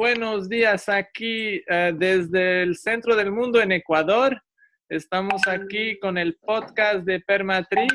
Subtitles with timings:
[0.00, 4.42] buenos días aquí eh, desde el centro del mundo en Ecuador.
[4.88, 7.86] Estamos aquí con el podcast de Permatri,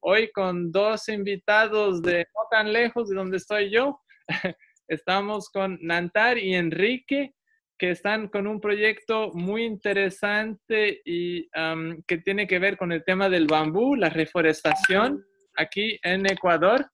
[0.00, 4.00] hoy con dos invitados de no tan lejos de donde estoy yo.
[4.88, 7.34] Estamos con Nantar y Enrique,
[7.76, 11.50] que están con un proyecto muy interesante y
[12.06, 15.22] que tiene que ver con el tema del bambú, la reforestación
[15.54, 16.86] aquí en Ecuador.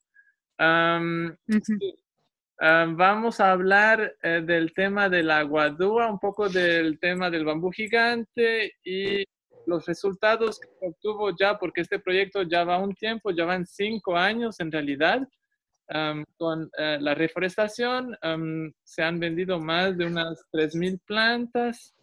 [2.60, 7.70] Vamos a hablar eh, del tema de la guadúa, un poco del tema del bambú
[7.70, 9.24] gigante y
[9.66, 14.16] los resultados que obtuvo ya, porque este proyecto ya va un tiempo, ya van cinco
[14.16, 15.20] años en realidad.
[16.36, 18.16] con eh, la reforestación
[18.84, 21.94] se han vendido más de unas 3.000 plantas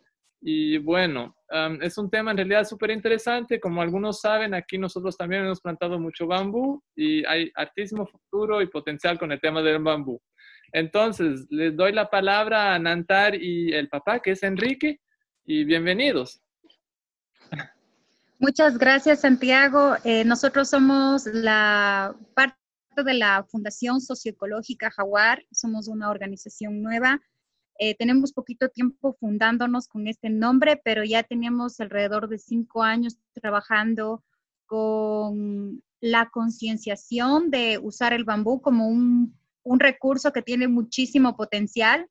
[0.41, 1.35] y bueno,
[1.81, 3.59] es un tema en realidad súper interesante.
[3.59, 8.67] Como algunos saben, aquí nosotros también hemos plantado mucho bambú y hay altísimo futuro y
[8.67, 10.21] potencial con el tema del bambú.
[10.71, 14.99] Entonces, les doy la palabra a Nantar y el papá, que es Enrique,
[15.45, 16.41] y bienvenidos.
[18.39, 19.95] Muchas gracias, Santiago.
[20.03, 22.55] Eh, nosotros somos la parte
[22.97, 25.43] de la Fundación Socioecológica Jaguar.
[25.51, 27.21] Somos una organización nueva
[27.77, 33.17] eh, tenemos poquito tiempo fundándonos con este nombre, pero ya teníamos alrededor de cinco años
[33.33, 34.23] trabajando
[34.65, 39.37] con la concienciación de usar el bambú como un,
[39.79, 42.07] recurso que tiene muchísimo potencial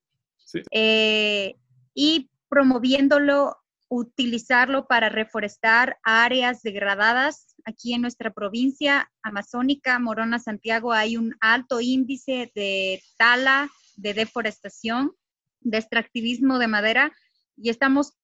[0.70, 1.54] eh,
[1.94, 3.56] y promoviéndolo,
[3.88, 7.54] utilizarlo para reforestar áreas degradadas.
[7.64, 15.12] Aquí en nuestra provincia amazónica, Morona, Santiago, hay un alto índice de tala, de deforestación
[15.60, 17.12] de extractivismo de madera
[17.56, 18.14] y estamos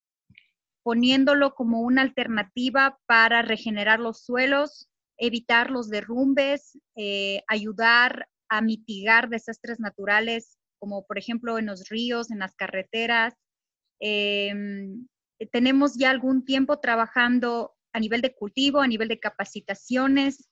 [0.83, 9.31] poniéndolo como una alternativa para regenerar los suelos, evitar los derrumbes, eh, ayudar a mitigar
[9.31, 13.35] desastres naturales, como por ejemplo en los ríos, en las carreteras.
[14.01, 15.07] Em,
[15.53, 20.51] tenemos ya algún tiempo trabajando a nivel de cultivo, a nivel de capacitaciones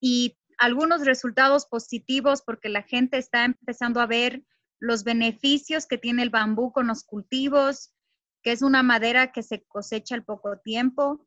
[0.00, 4.42] y algunos resultados positivos porque la gente está empezando a ver
[4.80, 7.94] los beneficios que tiene el bambú con los cultivos,
[8.42, 11.26] que es una madera que se cosecha al poco tiempo.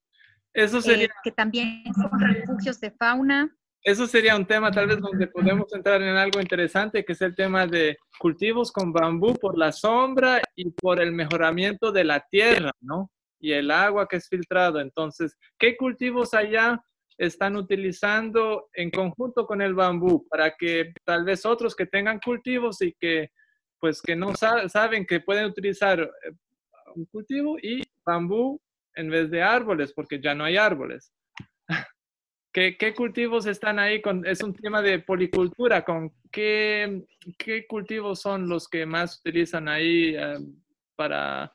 [0.54, 1.06] Eso sería.
[1.06, 3.56] Eh, que también son refugios de fauna.
[3.86, 7.36] Eso sería un tema tal vez donde podemos entrar en algo interesante, que es el
[7.36, 12.72] tema de cultivos con bambú por la sombra y por el mejoramiento de la tierra,
[12.82, 13.12] ¿no?
[13.40, 14.80] Y el agua que es filtrado.
[14.80, 16.84] Entonces, ¿qué cultivos allá
[17.16, 22.82] están utilizando en conjunto con el bambú para que tal vez otros que tengan cultivos
[22.82, 23.30] y que
[23.80, 26.32] pues que no saben que pueden utilizar eh,
[26.96, 28.60] un cultivo y bambú
[28.96, 31.14] en vez de árboles, porque ya no hay árboles.
[32.56, 34.02] ¿Qué, ¿Qué, cultivos están ahí?
[34.02, 35.84] Con, es un tema de policultura.
[35.84, 37.06] ¿Con qué,
[37.38, 40.38] qué cultivos son los que más utilizan ahí eh,
[40.96, 41.54] para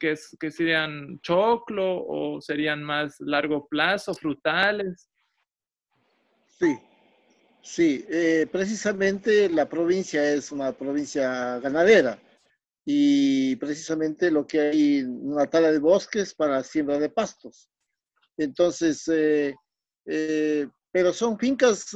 [0.00, 5.08] que, que, serían choclo o serían más largo plazo, frutales?
[6.58, 6.76] Sí,
[7.62, 12.18] Sí, eh, precisamente la provincia es una provincia ganadera
[12.84, 17.70] y precisamente lo que hay una tala de bosques para siembra de pastos.
[18.36, 19.54] Entonces, eh,
[20.06, 21.86] eh, pero son fincas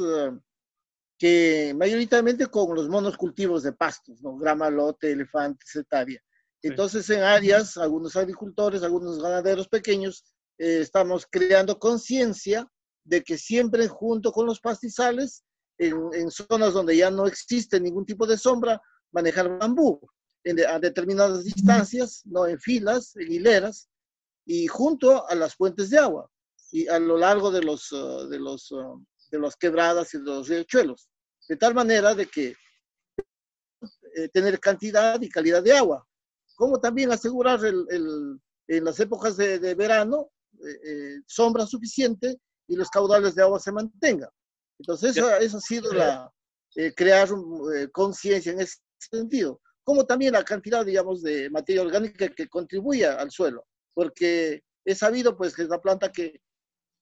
[1.19, 4.37] que mayoritariamente con los monocultivos de pastos, ¿no?
[4.37, 6.23] grama, lote, elefante, cetaria.
[6.63, 10.25] Entonces, en áreas, algunos agricultores, algunos ganaderos pequeños,
[10.57, 12.69] estamos creando conciencia
[13.05, 15.45] de que siempre junto con los pastizales
[15.79, 18.81] en, zonas donde ya no existe ningún tipo de sombra,
[19.13, 20.01] manejar bambú
[20.69, 23.89] a determinadas distancias, no en filas, en hileras,
[24.45, 26.29] y junto a las fuentes de agua
[26.71, 30.25] y a lo largo de los, uh, de los, uh, de las quebradas y de
[30.25, 31.09] los riachuelos,
[31.49, 32.55] de tal manera de que
[34.17, 36.07] eh, tener cantidad y calidad de agua,
[36.57, 40.31] como también asegurar el, el, en las épocas de, de verano
[40.61, 44.31] eh, eh, sombra suficiente y los caudales de agua se mantengan.
[44.79, 46.31] Entonces, eso, ha sido la,
[46.77, 47.29] eh, crear
[47.75, 53.07] eh, conciencia en ese sentido, como también la cantidad, digamos, de materia orgánica que contribuye
[53.07, 56.41] al suelo, porque es sabido, pues, que es la planta que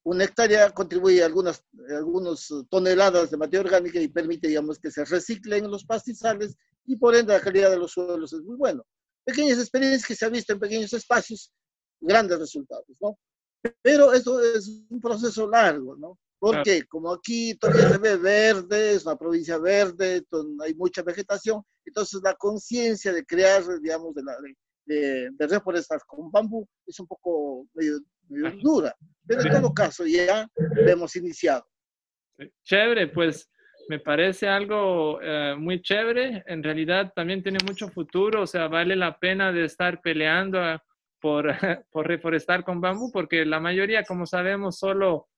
[0.07, 5.05] una hectárea contribuye a algunas, algunas toneladas de materia orgánica y permite, digamos, que se
[5.05, 6.55] reciclen los pastizales
[6.85, 8.87] y por ende la calidad de los suelos es muy bueno.
[9.25, 11.53] Pequeñas experiencias que se han visto en pequeños espacios,
[12.01, 13.19] grandes resultados, ¿no?
[13.83, 16.17] Pero eso es un proceso largo, ¿no?
[16.39, 20.25] Porque como aquí todavía se ve verde, es una provincia verde,
[20.63, 24.37] hay mucha vegetación, entonces la conciencia de crear, digamos, de, la,
[24.85, 28.95] de, de, reforestar con bambú es un poco medio, dura.
[29.27, 30.49] Pero en todo caso ya
[30.87, 31.67] hemos iniciado.
[32.65, 33.51] Chévere, pues
[33.89, 36.43] me parece algo eh, muy chévere.
[36.47, 40.83] En realidad también tiene mucho futuro, o sea, vale la pena de estar peleando ah,
[41.21, 41.47] por,
[41.91, 45.29] por reforestar con bambú, porque la mayoría, como sabemos, solo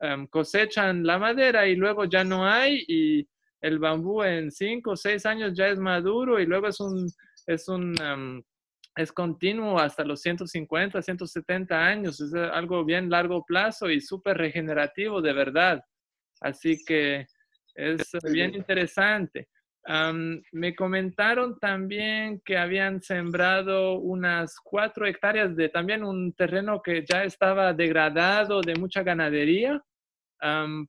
[0.00, 3.28] em, cosechan la madera y luego ya no hay y
[3.60, 7.08] el bambú en cinco o seis años ya es maduro y luego es un,
[7.46, 8.42] es un, em,
[8.96, 15.20] es continuo hasta los 150, 170 años, es algo bien largo plazo y súper regenerativo
[15.20, 15.84] de verdad.
[16.40, 17.26] Así que
[17.74, 19.48] es bien interesante.
[20.52, 27.24] me comentaron también que habían sembrado unas cuatro hectáreas de también un terreno que ya
[27.24, 29.82] estaba degradado de mucha ganadería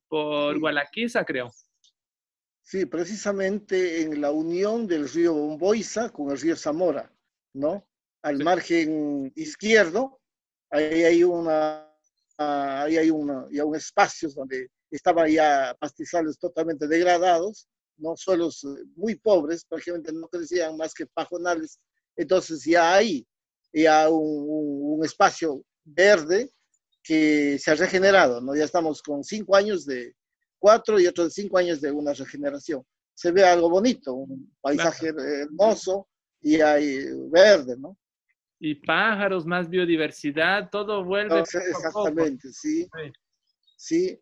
[0.07, 1.51] por Gualaquiza, creo.
[2.63, 7.09] Sí, precisamente en la unión del río Bomboiza con el río Zamora,
[7.53, 7.87] ¿no?
[8.23, 10.19] Al margen izquierdo,
[10.69, 11.87] ahí hay una,
[12.37, 17.67] ahí hay una, ya un espacio donde estaban ya pastizales totalmente degradados,
[17.97, 18.15] ¿no?
[18.15, 18.65] suelos
[18.95, 21.79] muy pobres, prácticamente no crecían más que pajonales.
[22.15, 23.25] Entonces ya hay
[23.73, 26.49] ya un, un, espacio verde
[27.03, 28.55] que se ha regenerado, ¿no?
[28.55, 30.15] Ya estamos con cinco años de
[30.59, 32.83] cuatro y otros cinco años de una regeneración.
[33.13, 36.07] Se ve algo bonito, un paisaje hermoso
[36.41, 37.97] y hay verde, ¿no?
[38.59, 41.39] Y pájaros, más biodiversidad, todo vuelve.
[41.41, 42.87] exactamente, sí.
[43.77, 44.19] Sí,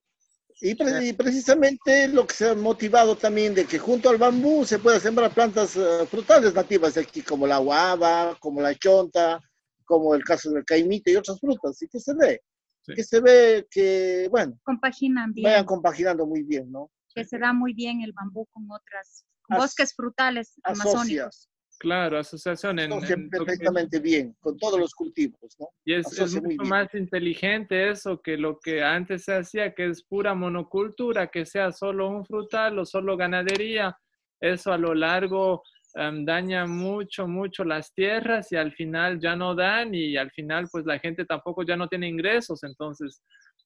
[0.62, 5.00] y, precisamente lo que se ha motivado también de que junto al bambú se pueda
[5.00, 9.42] sembrar plantas eh, frutales nativas de aquí, como la guava, como la chonta,
[9.84, 11.82] como el caso del caimite y otras frutas.
[11.82, 12.42] Y que se ve,
[12.86, 15.52] que se ve que, bueno, compaginan bien.
[15.52, 16.90] Vayan compaginando muy bien, ¿no?
[17.14, 21.50] Que se da muy bien el bambú con otras bosques frutales amazónicos.
[21.78, 25.68] Claro, asociación en, perfectamente bien con todos los cultivos, ¿no?
[25.84, 26.08] Y es,
[26.42, 31.46] mucho más inteligente eso que lo que antes se hacía, que es pura monocultura, que
[31.46, 33.98] sea solo un frutal o solo ganadería.
[34.40, 35.64] Eso a lo largo
[35.96, 40.68] em, daña mucho, mucho las tierras y al final ya no dan y al final
[40.72, 42.64] pues la gente tampoco ya no tiene ingresos.
[42.64, 43.22] Entonces,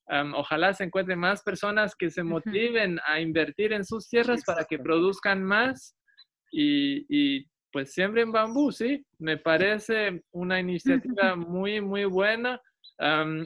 [0.07, 4.65] em, ojalá se encuentren más personas que se motiven a invertir en sus tierras para
[4.65, 5.95] que produzcan más
[6.51, 12.59] y, y pues siempre en bambú, sí, me parece una iniciativa muy, muy buena.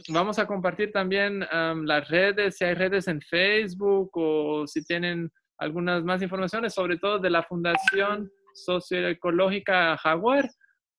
[0.10, 1.46] vamos a compartir también
[1.86, 5.30] las redes, si hay redes en Facebook o si tienen
[5.60, 10.50] algunas más informaciones, sobre todo de la Fundación Socioecológica Jaguar,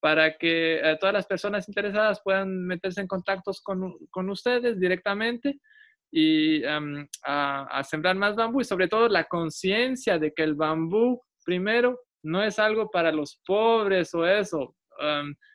[0.01, 5.61] para que eh, todas las personas interesadas puedan meterse en contactos con, con ustedes directamente
[6.13, 6.79] y a,
[7.71, 12.43] a sembrar más bambú y sobre todo la conciencia de que el bambú, primero, no
[12.43, 14.75] es algo para los pobres o eso.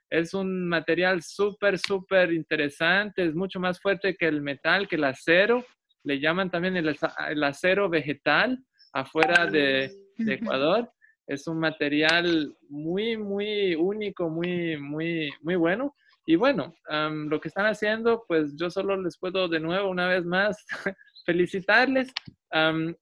[0.09, 5.03] es un material súper, súper interesante, es mucho más fuerte que el metal, que el
[5.03, 5.65] acero.
[6.03, 8.63] Le llaman también el, acero vegetal
[8.93, 10.89] afuera de, Ecuador.
[11.27, 15.95] Es un material muy, muy único, muy, muy, muy bueno.
[16.25, 20.23] Y bueno, lo que están haciendo, pues yo solo les puedo de nuevo, una vez
[20.23, 20.65] más,
[21.25, 22.11] felicitarles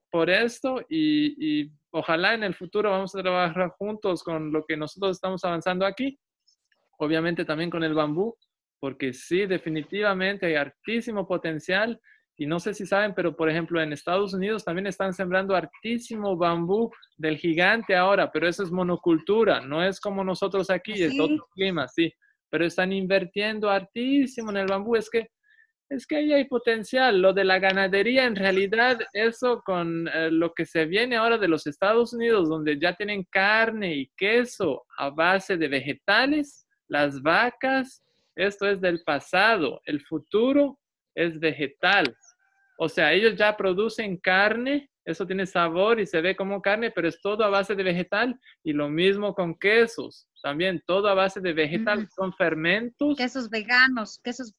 [0.10, 5.18] por esto y Ojalá en el futuro vamos a trabajar juntos con lo que nosotros
[5.18, 6.20] estamos avanzando aquí,
[7.00, 8.38] obviamente también con el bambú,
[8.80, 12.00] porque sí, definitivamente hay altísimo potencial.
[12.38, 16.38] Y no sé si saben, pero por ejemplo en Estados Unidos también están sembrando altísimo
[16.38, 21.48] bambú del gigante ahora, pero eso es monocultura, no es como nosotros aquí, es otro
[21.56, 22.14] clima, sí.
[22.51, 24.96] Pero están invirtiendo altísimo en el bambú.
[24.96, 25.32] Es que
[25.89, 27.22] es que ahí hay potencial.
[27.22, 31.48] Lo de la ganadería, en realidad, eso con eh, lo que se viene ahora de
[31.48, 38.03] los Estados Unidos, donde ya tienen carne y queso a base de vegetales, las vacas,
[38.36, 39.82] esto es del pasado.
[39.86, 40.79] El futuro
[41.15, 42.15] es vegetal.
[42.77, 47.08] O sea, ellos ya producen carne, eso tiene sabor y se ve como carne, pero
[47.08, 48.39] es todo a base de vegetal.
[48.63, 53.17] Y lo mismo con quesos, también todo a base de vegetal, son fermentos.
[53.17, 54.53] Quesos veganos, quesos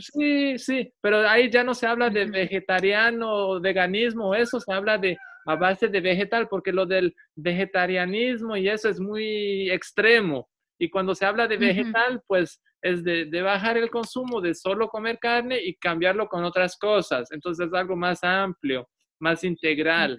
[0.00, 4.98] Sí, sí, pero ahí ya no se habla de vegetariano o veganismo, eso se habla
[4.98, 5.16] de
[5.46, 10.48] a base de vegetal, porque lo del vegetarianismo y eso es muy extremo.
[10.78, 15.18] Y cuando se habla de vegetal, pues es de, bajar el consumo, de solo comer
[15.18, 17.30] carne y cambiarlo con otras cosas.
[17.30, 18.88] Entonces es algo más amplio,
[19.20, 20.18] más integral.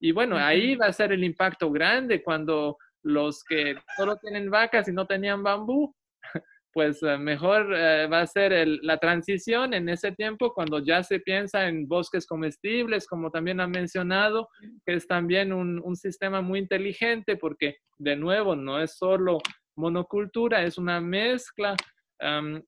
[0.00, 4.88] Y bueno, ahí va a ser el impacto grande cuando los que solo tienen vacas
[4.88, 5.94] y no tenían bambú,
[6.76, 11.20] pues eh, mejor eh, va a ser la transición en ese tiempo cuando ya se
[11.20, 14.50] piensa en bosques comestibles, como también ha mencionado,
[14.84, 19.38] que es también un, sistema muy inteligente porque, de nuevo, no es solo
[19.74, 21.74] monocultura, es una mezcla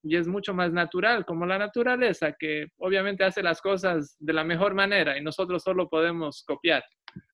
[0.02, 4.42] y es mucho más natural, como la naturaleza, que obviamente hace las cosas de la
[4.42, 6.82] mejor manera y nosotros solo podemos copiar.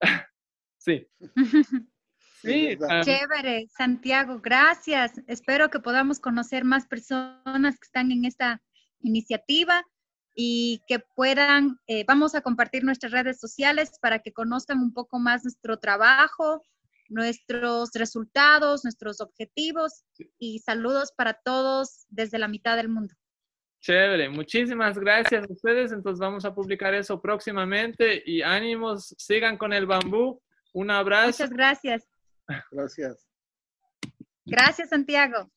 [0.79, 1.07] sí.
[2.45, 5.13] Sí, Chévere, Santiago, gracias.
[5.27, 8.63] Espero que podamos conocer más personas que están en esta
[9.01, 9.85] iniciativa
[10.35, 15.19] y que puedan, eh, vamos a compartir nuestras redes sociales para que conozcan un poco
[15.19, 16.63] más nuestro trabajo,
[17.09, 20.05] nuestros resultados, nuestros objetivos
[20.39, 23.15] y saludos para todos desde la mitad del mundo.
[23.81, 25.93] Chévere, muchísimas gracias a ustedes.
[25.93, 30.41] Entonces vamos a publicar eso próximamente y ánimos, sigan con el bambú.
[30.73, 31.27] Un abrazo.
[31.27, 32.14] Muchas gracias.
[32.71, 33.27] Gracias.
[34.47, 35.51] Gracias, Santiago.